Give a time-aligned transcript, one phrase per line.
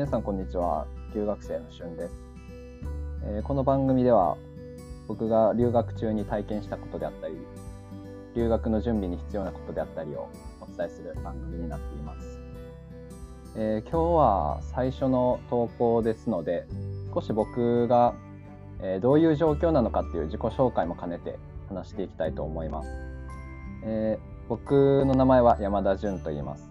[0.00, 0.86] 皆さんこんにちは。
[1.14, 2.14] 留学生のしゅんです、
[3.22, 4.38] えー、この番組では
[5.06, 7.34] 僕が留学中に体験したことであったり
[8.34, 10.30] 留学の準備に必要なことであったりを
[10.62, 12.40] お伝えする番組になっています、
[13.56, 16.66] えー、今日は最初の投稿ですので
[17.12, 18.14] 少し僕が、
[18.80, 22.88] えー、どういう状況なのかっていう自己紹介も兼ねて話していきたいと思います、
[23.84, 26.70] え僕の名前は山田純と言います。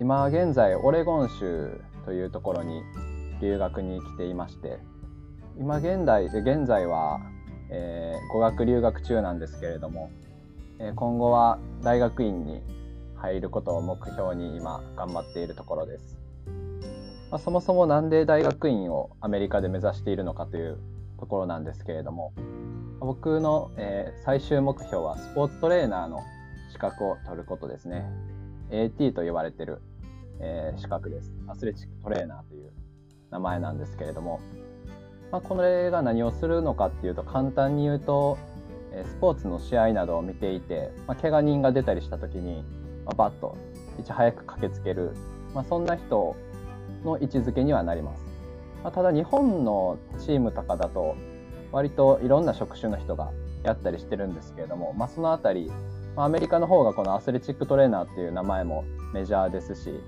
[0.00, 2.84] 今現在オレゴン州というところに
[3.42, 4.78] 留学に来ていまして
[5.58, 7.20] 今現在現在は、
[7.68, 10.10] えー、語学留学中なんですけれども、
[10.78, 12.62] えー、今後は大学院に
[13.14, 16.16] 入ることを目標に今頑張っているところです、
[17.30, 20.78] まあ、そもそも何で大学院をアメリカで目指しているのかという
[21.20, 22.32] ところなんですけれども
[23.00, 26.22] 僕の、えー、最終目標はスポーツトレーナーの
[26.72, 28.08] 資格を取ることですね。
[28.70, 29.80] AT と呼ばれてる、
[30.40, 31.32] えー、資格です。
[31.46, 32.72] アスレチックトレーナーという
[33.30, 34.40] 名前なんですけれども、
[35.30, 38.38] まあ、これが何をするのかっていうと簡単に言うと
[38.92, 42.64] えスポーツの試合などを見ていて、まあ、怪我人が出たりした時に、
[43.04, 43.56] まあ、バッと
[43.98, 45.12] いち早く駆けつける、
[45.54, 46.36] まあ、そんな人
[47.04, 48.22] の位置づけにはなります。
[48.82, 51.16] まあ、ただ日本のチームとかだと
[51.72, 53.32] 割といろんな職種の人が
[53.64, 55.72] やったりしてるんですけれども、まあ、その辺り
[56.16, 60.00] アメリカの方がこのアスレチックトレーナーっていう名前もメジャーですし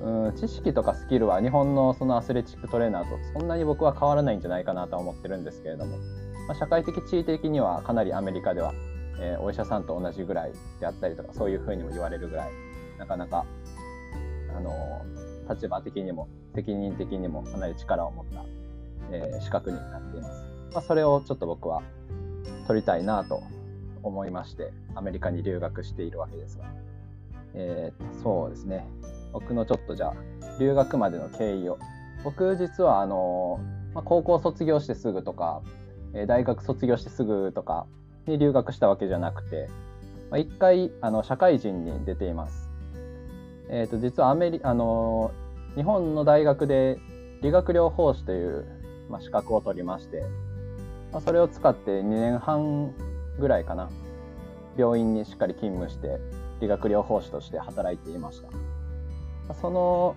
[0.00, 5.98] うん知識とかスキルは日本のそのアスレチックトレーナーとそんなに僕は変わらないんじゃないかなと思ってるんですけれども、
[6.48, 8.72] まあ、社会的地位的にはかなりアメリカでは、
[9.20, 12.50] えー、お医者さんと同じぐらいであったりとかそういうふうにも言われるぐらい
[12.98, 13.44] なかなか、
[14.56, 18.44] あのー、立場的にも責任的にもかなり力を持った、
[19.10, 20.44] えー、資格になっています。
[20.72, 21.82] まあ、それをちょっと僕は
[22.66, 23.42] 取りたいなと
[24.02, 26.64] 思いましてアメリカに留学しているわけですが、
[27.54, 28.86] えー、そうですね。
[29.32, 30.14] 僕のちょっとじゃあ
[30.58, 31.78] 留学までの経緯を
[32.24, 33.60] 僕実はあの、
[33.94, 35.62] まあ、高校卒業してすぐとか、
[36.14, 37.86] え、大学卒業してすぐとか
[38.26, 39.68] に留学したわけじゃなくて、
[40.30, 42.70] まあ、1回あの社会人に出ています。
[43.68, 45.32] えー、と実はアメリあの
[45.74, 46.98] 日本の大学で
[47.42, 48.66] 理学療法士という、
[49.08, 50.22] まあ、資格を取りまして、
[51.10, 52.92] まあ、それを使って2年半
[53.40, 53.88] ぐらいかな
[54.76, 56.18] 病院にしっかり勤務して
[56.60, 58.48] 理学療法士として働いていました
[59.60, 60.16] その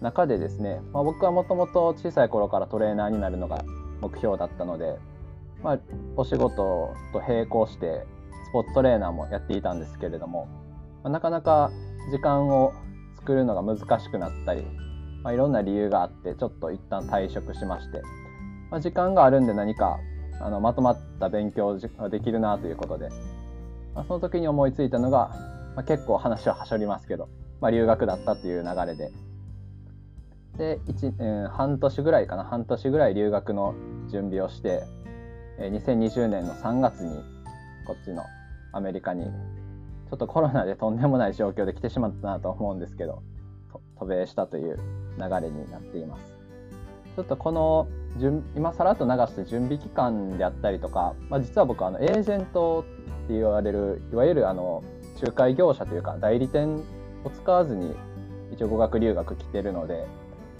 [0.00, 3.64] 中でですね、まあ、僕はもともと小さい頃からトレーナーになるのが
[4.00, 4.96] 目標だったので、
[5.62, 5.78] まあ、
[6.16, 8.06] お仕事と並行して
[8.48, 10.48] スポーツトレーナーもやっていたんですけれども、
[11.02, 11.70] まあ、なかなか
[12.10, 12.72] 時間を
[13.16, 14.62] 作るのが難しくなったり、
[15.22, 18.00] まあ、いろんな理由があってちょっと一旦退職しまして、
[18.70, 19.98] まあ、時間があるんで何か
[20.40, 23.08] あのまとまった勉強ができるなということで、
[23.94, 25.30] まあ、その時に思いついたのが、
[25.74, 27.28] まあ、結構話ははしょりますけど、
[27.60, 29.10] まあ、留学だったという流れで
[30.56, 33.74] で1、うん、半年ぐらいかな半年ぐらい留学の
[34.10, 34.82] 準備をして
[35.58, 37.22] 2020年の3月に
[37.86, 38.24] こっちの
[38.72, 43.22] アメリカにちょっとコロナでとんでもない状況で来てしまったなと思うんですけど
[43.98, 44.76] 渡米したという
[45.18, 46.38] 流れになっています。
[47.16, 47.88] ちょっとこの
[48.56, 52.84] 今さらっと流して準備期間であったりとか、まあ、実は僕あのエージェント
[53.26, 54.84] って言われるいわゆるあの
[55.20, 56.80] 仲介業者というか代理店
[57.24, 57.94] を使わずに
[58.52, 60.06] 一応語学留学来てるので、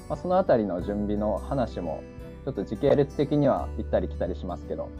[0.08, 2.02] まあ、その辺りの準備の話も
[2.44, 4.91] ちょっと時系列的には行ったり来たりしますけど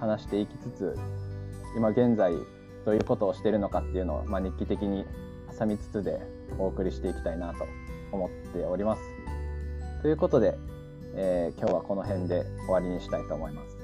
[0.00, 0.98] 話していきつつ
[1.76, 2.32] 今現在
[2.84, 5.04] どういうことをしてるのかっていうのを、まあ、日記的に
[5.58, 6.20] 挟みつつで
[6.58, 7.66] お送りしていきたいなと
[8.12, 9.02] 思っております。
[10.02, 10.56] ということで
[11.14, 13.76] えー、今日はこの辺で終わりにしたいと思います。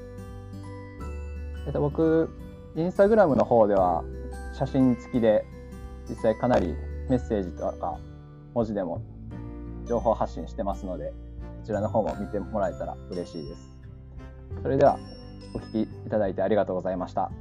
[1.67, 2.29] えっと、僕、
[2.75, 4.03] インスタグラムの方では
[4.57, 5.45] 写真付きで
[6.07, 6.75] 実際かなり
[7.09, 7.97] メッセージとか
[8.53, 9.01] 文字でも
[9.87, 11.13] 情報発信してますので、こ
[11.65, 13.77] ちらの方も見てもらえたら嬉しいです。
[14.61, 14.97] それでは
[15.53, 17.31] お聴きいただいてありがとうございました。